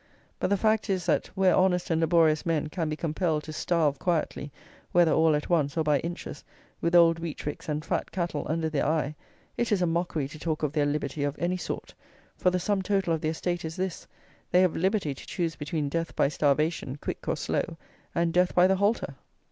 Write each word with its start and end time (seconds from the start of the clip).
But 0.39 0.49
the 0.49 0.57
fact 0.57 0.89
is 0.89 1.05
that, 1.05 1.27
where 1.35 1.55
honest 1.55 1.91
and 1.91 2.01
laborious 2.01 2.43
men 2.43 2.69
can 2.69 2.89
be 2.89 2.95
compelled 2.95 3.43
to 3.43 3.53
starve 3.53 3.99
quietly, 3.99 4.51
whether 4.93 5.11
all 5.11 5.35
at 5.35 5.47
once 5.47 5.77
or 5.77 5.83
by 5.83 5.99
inches, 5.99 6.43
with 6.81 6.95
old 6.95 7.19
wheat 7.19 7.45
ricks, 7.45 7.69
and 7.69 7.85
fat 7.85 8.11
cattle 8.11 8.43
under 8.49 8.67
their 8.67 8.87
eye, 8.87 9.13
it 9.57 9.71
is 9.71 9.79
a 9.79 9.85
mockery 9.85 10.27
to 10.29 10.39
talk 10.39 10.63
of 10.63 10.73
their 10.73 10.87
"liberty," 10.87 11.23
of 11.23 11.37
any 11.37 11.57
sort; 11.57 11.93
for 12.35 12.49
the 12.49 12.57
sum 12.59 12.81
total 12.81 13.13
of 13.13 13.21
their 13.21 13.35
state 13.35 13.63
is 13.63 13.75
this, 13.75 14.07
they 14.49 14.61
have 14.61 14.75
"liberty" 14.75 15.13
to 15.13 15.27
choose 15.27 15.55
between 15.55 15.87
death 15.87 16.15
by 16.15 16.27
starvation 16.27 16.95
(quick 16.95 17.27
or 17.27 17.37
slow) 17.37 17.77
and 18.15 18.33
death 18.33 18.55
by 18.55 18.65
the 18.65 18.77
halter! 18.77 19.13